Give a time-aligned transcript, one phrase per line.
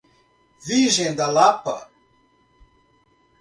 [0.67, 1.91] Virgem da Lapa